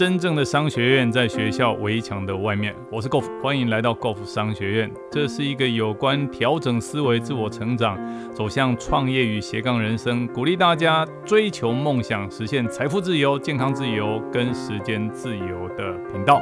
[0.00, 2.74] 真正的商学院在学校围墙的外面。
[2.90, 4.90] 我是 Golf，欢迎来到 Golf 商学院。
[5.12, 7.98] 这是一个有关调整思维、自我成长、
[8.32, 16.40] 走向创业与斜杠人生，鼓励大家追求梦想、实现财富自由、健康自由跟时间自由的频道。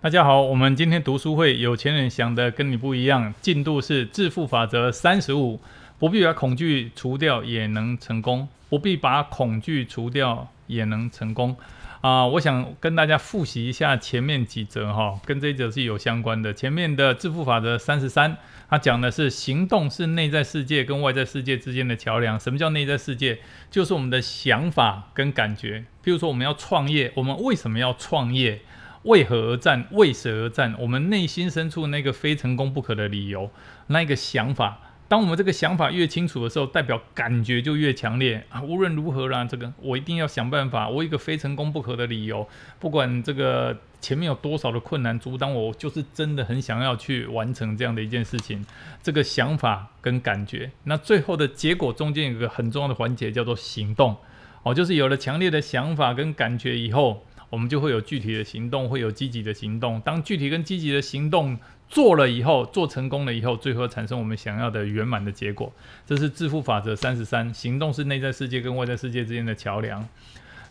[0.00, 5.58] 大家好，我们今天读书会，有钱人想的跟你不一样，进度是致富法则三十五，
[5.98, 10.46] 不必把恐惧除掉也能成功，不必把恐惧除掉。
[10.68, 11.56] 也能成功
[12.00, 12.24] 啊！
[12.26, 16.54] 我想跟大家复习一下前面几则哈，跟这一则是有相关的。
[16.54, 18.36] 前面的致富法则三十三，
[18.70, 22.38] 它讲的是行动是内在世界跟外在世界之间的桥梁。
[22.38, 23.40] 什么叫内在世界？
[23.68, 25.80] 就是我们的想法跟感觉。
[26.04, 28.60] 譬如说我们要创业，我们为什么要创业？
[29.02, 29.86] 为何而战？
[29.92, 30.74] 为谁而战？
[30.78, 33.50] 我们内心深处那个非成功不可的理由，
[33.88, 34.80] 那个想法。
[35.08, 38.60] 当我们这个想法越清楚的时候，代表感觉就越强烈啊！
[38.60, 42.46] 无论如何啦，这个我一定要想办法，我一个非成功不可的理由，
[42.78, 48.62] 不管这个前面有多少的困难阻挡我，就是真的很想要去完成这样的一件事情。
[49.02, 54.14] 这个想法跟感觉，那最后的结果中间有一个很重要的环节叫做行动
[54.62, 60.00] 哦，就是有了强烈的想法跟感觉以后，我们就会有具体的行动，会有积极的行动。
[60.00, 61.58] 当具体跟积极的行动。
[61.90, 65.72] 做了以后，做成功了以后，最后产生我们想要的圆满的结果。
[66.06, 70.06] 这是致富法则三十三：行动是内在世界跟外在世界之间的桥梁。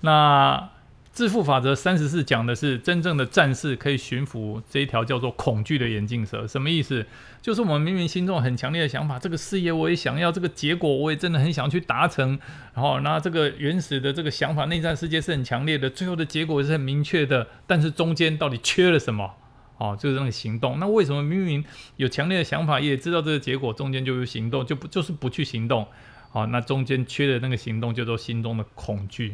[0.02, 0.70] 那
[1.18, 6.46] 致富法则三十四讲的是真正的战士可以驯服这一条叫做恐惧的眼镜蛇。
[6.46, 7.04] 什么意思？
[7.42, 12.38] 就是我们明明心中很强烈的想法，这个事业我也想要，这个结果我也真的很想去达成。
[12.76, 19.34] 然后，那这个原始的这个想法，内在世界是很强烈的，最后的结果也是很明确的，但是中间到底缺了什么？
[19.80, 20.80] 哦，就是那个行动。
[20.80, 25.88] 那为什么明明有强烈的想法，也知道这个结果，中间就有行动，就不就是不去行动？
[26.30, 29.34] 好，那中间缺的那个行动，叫做心中的恐惧。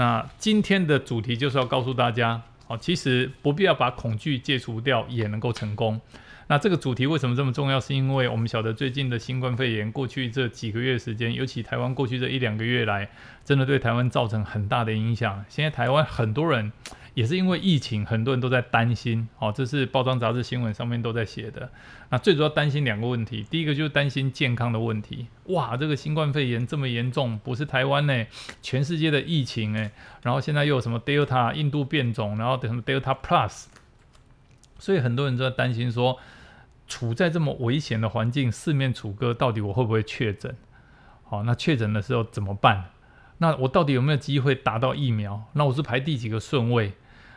[0.00, 6.00] 那今天的主题就是要告诉大家，哦，其实不必要把恐惧戒除掉，也能够成功。
[6.46, 7.78] 那这个主题为什么这么重要？
[7.78, 13.10] 是因为我们晓得最近的新冠肺炎，过去这几个月时间，尤其台湾过去这一两个月来，
[13.44, 15.44] 真的对台湾造成很大的影响。
[15.50, 16.72] 现在台湾很多人。
[17.14, 21.70] 也是因为疫情，很多人都在担心，哦，这是包装杂志新闻上面都在写的。
[22.10, 25.26] 那最主要担心两个问题，第一个就是担心健康的问题。
[25.46, 28.26] 哇，这个新冠肺炎这么严重，不是台湾呢，
[28.62, 29.90] 全世界的疫情哎，
[30.22, 33.66] 然后现在又有什么 Delta 印度变种，然后什么 Delta Plus，
[34.78, 36.18] 所以很多人都在担心说，
[36.88, 40.56] 处在这么危险的环境，四面楚歌，到底我会不会确诊？
[41.24, 42.90] 好，那确诊的时候怎么办？
[43.42, 45.42] 那我到底有没有机会打到疫苗？
[45.54, 46.92] 那我是排第几个顺位？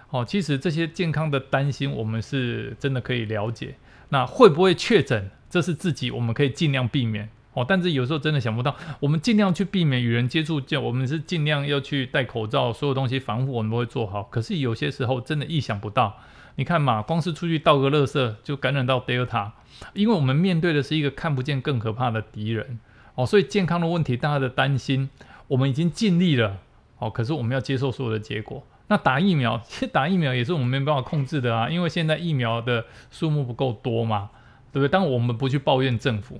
[0.09, 3.75] 哦，其实这些健康的担心，我们是真的可以了解。
[4.09, 5.31] 那会不会确诊？
[5.49, 7.29] 这是自己我们可以尽量避免。
[7.53, 14.23] 哦，但是有时候真的想不到，我们尽量去避免与人接触，就我们是尽量要去戴口罩，所有东西防护我们都会做好。
[14.23, 16.17] 可是有些时候真的意想不到，
[16.55, 19.51] 你看嘛，光是出去倒个垃圾就感染到 Delta，
[19.93, 22.79] 因为我们面对的是一个看不见更可怕的敌人。
[23.15, 25.09] 哦，所以健康的问题，大家的担心。
[25.47, 26.57] 我们已经尽力了，
[26.99, 28.65] 哦，可是我们要接受所有的结果。
[28.87, 34.29] 那打疫苗，其实打疫苗也是我们没办法控制的啊，因为现在疫苗的数目不够多嘛，
[34.71, 34.89] 对不对？
[34.89, 36.39] 但我们不去抱怨政府，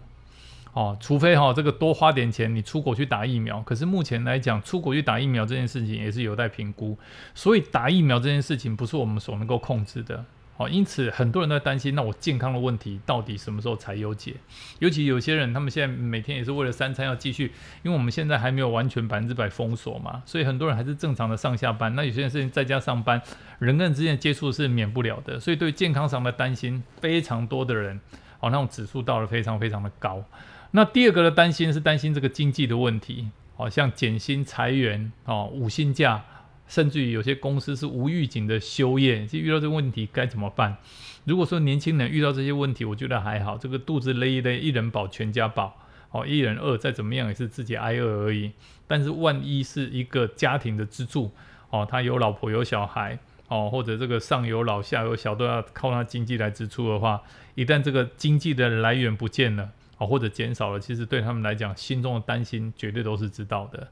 [0.73, 3.61] 哦，除非哈这个多花点钱，你出国去打疫苗。
[3.61, 6.97] 可是目前来讲，出国去打疫苗这件事情也是有待评估，
[7.33, 10.23] 所以打疫苗这件事情不是我们所能够控制的。
[10.55, 14.35] 好，因此很多人都在担心，那我健康的问题到底什么时候才有解？
[14.77, 21.95] 尤其有些人，他们现在每天也是为了三餐要继续，因为我们现在还没有完全百分之百封锁嘛，所以很多人还是正常的上下班。
[21.95, 23.19] 那有些人是在家上班，
[23.57, 27.99] 人跟人之间的接触是免不了的，所以对健康上的担心非常多的人，
[28.39, 30.23] 哦，那种指数到了非常非常的高。
[30.69, 36.23] 那第二个的担心是担心这个经济的问题，好像减薪裁员，哦，五薪假。
[36.67, 40.77] 甚至于有些公司是无预警的休业，就遇到这个问题该怎么办？
[41.25, 45.77] 如果说年轻人遇到这些问题，我觉得还好，这个肚子勒一勒，一人饱全家饱，
[46.11, 48.51] 哦，一人饿再怎么样也是自己挨饿而已。
[48.87, 51.31] 但是万一是一个家庭的支柱，
[51.69, 53.17] 哦，他有老婆有小孩，
[53.47, 57.21] 哦，或者这个上有老下有小都要靠他经济来支出的话，
[57.55, 63.87] 一旦这个经济的来源不见了，哦，或者减少了，其实对他们来讲，心中的担心绝对都是知道的，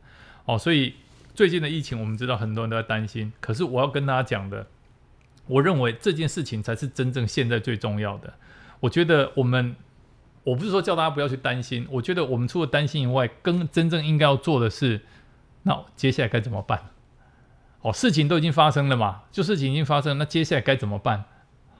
[0.46, 0.94] 哦，所以。
[1.34, 3.32] 最近的疫情，我们知道很多人都在担心。
[3.40, 4.68] 可是我要跟大家讲的，
[5.48, 8.34] 我认为这件事情才是真正现在最重要的。
[8.82, 9.76] 我觉得我们，
[10.44, 11.88] 我不是说叫大家不要去担心。
[11.90, 15.02] 我觉得我们除了担心以外，更真正应该要做的是，
[15.64, 16.90] 那接下来该怎么办？
[17.82, 21.24] 哦，事情都已经发生了嘛，就事情已经发生，那接下来该怎么办？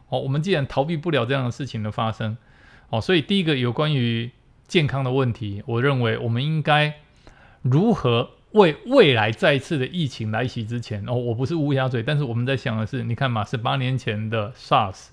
[0.08, 2.38] 哦，我们既然逃避不了这样的事情的发生，
[2.90, 4.32] 哦，所以第一个有关于
[4.68, 7.02] 健康的问题，我认为我们应该
[7.62, 8.32] 如何。
[8.54, 15.08] 为未来再次的疫情来袭之前哦，我不是乌鸦嘴，但是我们在想的是，你看嘛，十八年前的 SARS，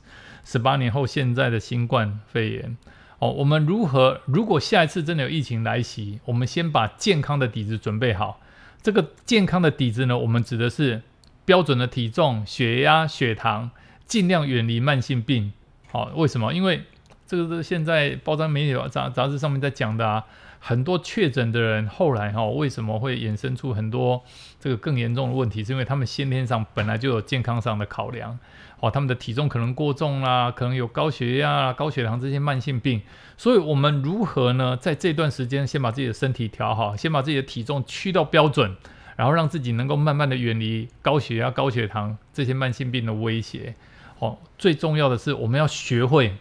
[0.44, 2.76] 十八年后现在的新冠肺炎
[3.20, 4.20] 哦，我们如何？
[4.26, 8.40] 如果下一次真的有疫情来袭，我们先把健康的底子准备好。
[8.82, 11.02] 这个健康的底子呢，我们指的是
[11.44, 13.70] 标准的体重、血压、血糖，
[14.05, 15.52] 尽量远离慢性病。
[15.90, 16.52] 好，为什么？
[16.52, 16.82] 因为
[17.26, 20.25] 这个是现在报章媒体杂杂志上面在讲的啊。
[20.61, 24.23] 很多确诊的人后来哈，为什么会衍生出很多
[24.61, 25.63] 这个更严重的问题？
[25.63, 28.39] 是因为他们先天上本来就有健康上的考量，
[28.81, 33.01] 哦，他们的体重可能过重啦，可能有高血压、高血糖这些慢性病。
[33.37, 34.77] 所以，我们如何呢？
[34.77, 38.77] 在这段时间，先把自己的身体调好，先把自己的体重趋到标准，
[39.15, 43.77] 然后让自己能够慢慢的远离高血压、高血糖这些慢性病的威胁。
[44.19, 46.35] 哦，最重要的是，我们要学会。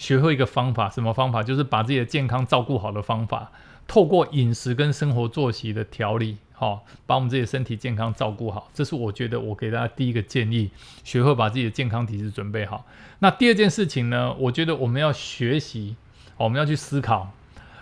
[0.00, 1.42] 学会一个方法，什么方法？
[1.42, 3.52] 就是把自己的健康照顾好的方法，
[3.86, 8.70] 透过饮食跟生活作息的调理，好，把我们自己的身体健康照顾好。
[8.72, 10.70] 这是我觉得我给大家第一个建议，
[11.04, 12.86] 学会把自己的健康体质准备好。
[13.18, 14.32] 那第二件事情呢？
[14.38, 15.96] 我觉得我们要学习，
[16.38, 17.32] 我们要去思考，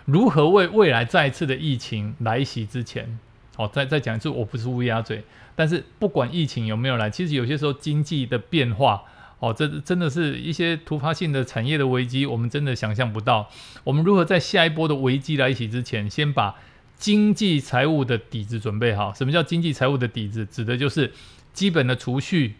[0.03, 3.17] 如何为未来再一次的疫情来袭之前，
[3.55, 5.23] 好，再再讲一次，我不是乌鸦嘴，
[5.55, 9.05] 但是不管疫情有没有来，其实有些时候经济的变化。
[9.39, 13.49] 哦，这真的是一些突发性的产业的危机，我们真的想象不到。
[13.85, 16.55] 我们如何在下一波的危机来袭之前，先把
[16.97, 19.13] 经济财务的底子准备好？
[19.13, 20.45] 什么叫经济财务的底子？
[20.45, 21.13] 指的就是
[21.53, 22.55] 基本的储蓄、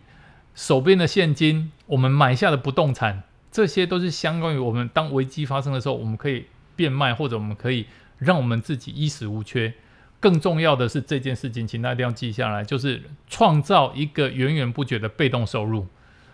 [0.55, 6.45] 手边的现金、我们买下的不动产，这些都是相关于我们当危机发生的时候，我们可以
[6.77, 7.87] 变卖，或者我们可以
[8.17, 9.73] 让我们自己衣食无缺。
[10.21, 15.85] 更重要的是这件事情，请大家一定要记下来，就是创造一个源源不绝的被动收入。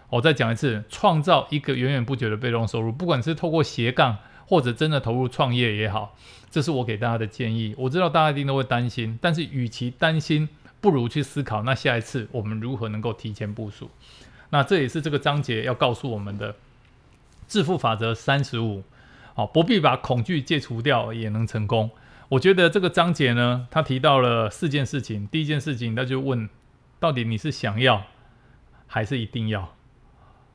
[0.09, 6.15] 我再讲一次，创造一个源源不绝的被动收入，不管是透过斜杠或者真的投入创业也好，
[6.49, 7.73] 这是我给大家的建议。
[7.77, 10.47] 我知道大家一定都会担心，但是与其担心，
[10.79, 13.89] 不如去思考，那下一次我们如何能够提前部署？
[14.51, 16.55] 那这也是这个章节要告诉我们的
[17.47, 18.83] 致富法则三十五。
[19.33, 21.89] 好，不必把恐惧戒除掉也能成功。
[22.29, 25.27] 我觉得这个章节呢，他提到了四件事情。
[25.27, 26.47] 第一件事情，那就问，
[26.99, 28.03] 到底你是想要
[28.87, 29.74] 还是一定要？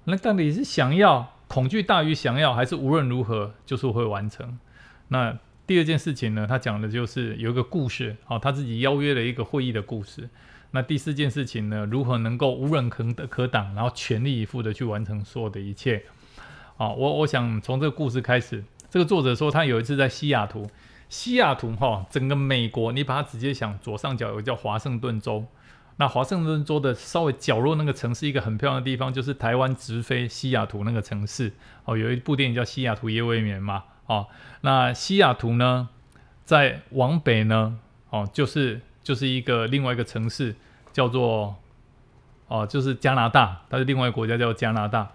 [0.05, 4.59] 那到底是想要恐惧大于想要，还是无论如何就是会完成？
[5.09, 6.47] 那第二件事情呢？
[6.49, 10.29] 他讲的就是有一个故事，好，他自己邀约了一个会议的故事。
[10.73, 11.85] 那第四件事情呢？
[11.87, 16.05] 如何能够无人可可挡，然后全力以赴的去完成所有的一切？
[16.77, 18.65] 好，我我想从这个故事开始。
[18.89, 20.69] 这个作者说，他有一次在西雅图，
[21.09, 25.45] 西雅图哈，整个美国，你把它直接想，左上角有个叫华盛顿州。
[26.01, 31.53] 那华盛顿州的稍微角落那个城市，一个很漂亮的地方，就是台湾直飞西雅图那个城市。
[31.85, 33.85] 哦，有一部电影叫《西雅图夜未眠》嘛。
[34.07, 34.27] 哦，
[34.63, 35.91] 那西雅图呢，
[36.47, 40.57] 在往北呢，哦，就是就是一个另外一个城市，
[40.91, 41.57] 叫做
[42.49, 45.11] 哦，就是加拿大，它是另外一个国家叫加拿大。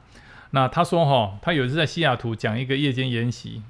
[0.52, 3.64] 那他说哈，他有一次在西雅图讲一个夜间研习。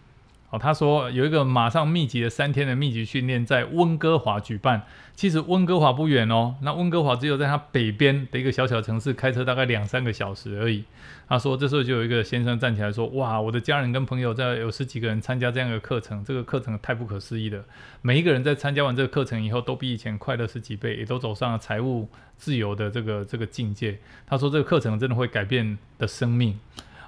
[0.51, 4.83] 哦他说有一个马上密集的三天的密集训练在温哥华举办，
[5.15, 10.83] 其实温哥华不远哦，那温哥华只有在它北边的一个小小城市，开车大概两三个小时而已。
[11.27, 17.63] 他说这时候就有一个先生站起来说：“哇，我的家人跟朋友在有十几个人参加这样一个课程，这个课程太不可思议了。
[18.03, 22.07] 每一个人在参加完这个课程以后，都比以前快乐十几倍，也都走上了财务
[22.37, 23.97] 自由的这个这个境界。
[24.27, 26.59] 他说这个课程真的会改变的生命，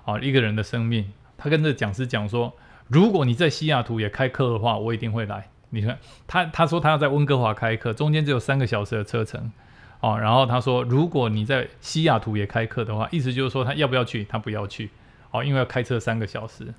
[0.03, 1.13] 啊，一个人的生命。
[1.37, 2.51] 他跟这个讲师讲说。”
[2.87, 5.49] 如果你在西雅图也开课的话，我一定会来。
[5.69, 9.51] 你看，他他说他要在温哥华开课，中间只有三个小时的车程，
[9.99, 14.23] 哦，然后他说，如果你在西雅图也开课的话，意思就是说他要不要去？
[14.23, 14.89] 他不要去，
[15.31, 16.73] 哦，因为要开车三个小时。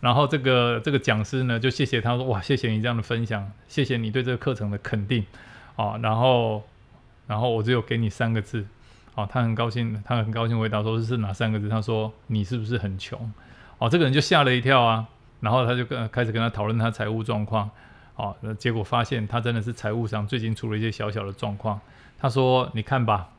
[0.00, 5.24] 然后这个这个讲师呢，就谢谢他说，哇，谢谢你这样的分享，谢谢你对这个课程的肯定，
[5.76, 6.62] 哦，然后
[7.26, 8.66] 然后我只有给你三个字，
[9.14, 11.70] 哦，他很高兴，他很高兴回答说，是哪三个字？
[11.70, 13.32] 他说，你是不是很穷？
[13.78, 15.06] 哦，这个人就吓了一跳啊。
[15.40, 17.70] 然后他就跟开始跟他讨论他财务状况，
[18.16, 21.80] 哦，那结果发现他真的是财务上最近出了一些小小的状况。
[22.18, 23.30] 他说：“你看吧，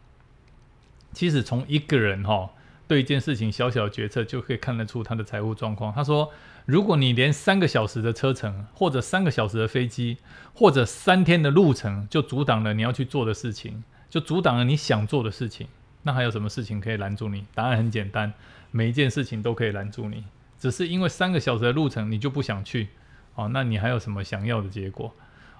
[1.13, 2.50] 其实从一个人哈
[2.88, 6.31] 对一件事情小小的决策就可以看得出他的财务状况。”他说
[6.65, 10.17] ：“如果你连三个小时的车程，或者三个小时的飞机，
[10.55, 15.67] 或者三天的路程就阻挡了你要去做的事情，就阻挡了你想做的事情，
[16.01, 17.46] 那还有什么事情可以拦住你？
[17.53, 18.34] 答案很简单，
[18.72, 20.24] 每一件事情都可以拦住你。”
[20.62, 22.89] 只是因为三个小时的路程你就不想去，
[23.34, 25.12] 哦，那你还有什么想要的结果？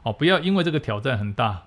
[0.03, 1.63] 哦，不要因为这个挑战很大，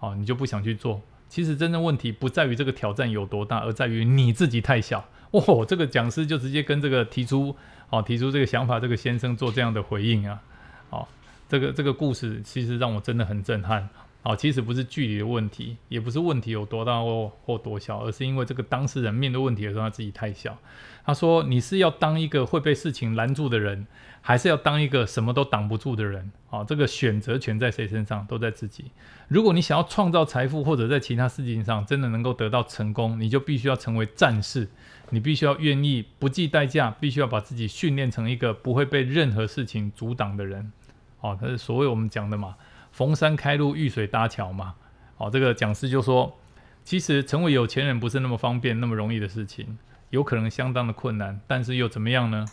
[0.00, 1.00] 哦，你就不想去做。
[1.30, 5.02] 其实真正问题不在于这个挑战有多大，而在于你自己太小。
[5.30, 7.56] 哦，这个讲师就直接跟这个提出，
[7.88, 10.42] 哦，提出这个想法这个先生做这样的回应啊，
[10.90, 11.08] 哦，
[11.48, 13.88] 这个这个故事其实让我真的很震撼。
[14.24, 20.56] 哦，其实不是距离的问题，也不是问题有多大或或多小，而是因为这个当事人面对问题的时候他自己太小。
[21.04, 23.86] 他说：“你是要当一个会被事情拦住的人，
[24.22, 26.32] 还是要当一个什么都挡不住的人？
[26.48, 28.26] 哦，这个选择权在谁身上？
[28.26, 28.86] 都在自己。
[29.28, 34.66] 如果你想要创造财富，或者在其他事情上真的能够得到成功，你就必须要成为战士，
[35.10, 40.72] 你必须要愿意不计代价，必须要把自己训练成一个不会被任何事情阻挡的人。
[41.20, 42.56] 哦，他是所谓我们讲的嘛。”
[42.94, 44.76] 逢山开路，遇水搭桥嘛。
[45.16, 46.38] 好，这个讲师就说，
[46.84, 49.76] 其实成为有钱人不是那么方便、那么容易的事情，
[50.10, 51.40] 有可能相当的困难。
[51.48, 52.46] 但是又怎么样呢？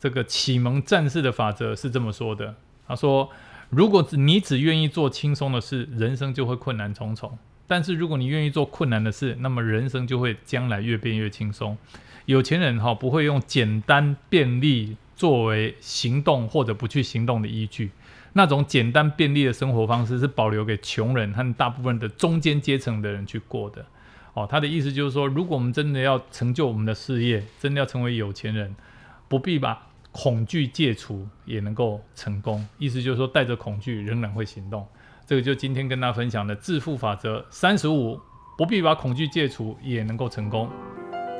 [0.00, 2.54] 这个启蒙战士的法则是这么说的。
[2.88, 3.28] 他说，
[3.68, 11.76] 如果你只愿意做轻松的事，人生就会困难重重；但是如果你愿意做困难的事，那么人生就会将来越变越轻松。
[12.24, 17.90] 有钱人哈不会用简单便利作为行动或者不去行动的依据。
[18.34, 23.84] 那种简单便利的生活方式是保留给穷人和大部分的中间阶层的人去过的。
[24.34, 28.74] 哦，他的意思就是说，如果我们真的要成就我们的事业，真的要成为有钱人，
[29.28, 32.66] 不必把恐惧戒除也能够成功。
[32.78, 34.86] 意思就是说，带着恐惧仍然会行动。
[35.26, 38.18] 这个就今天跟大家分享的致富法则三十五，
[38.56, 40.68] 不必把恐惧戒除也能够成功。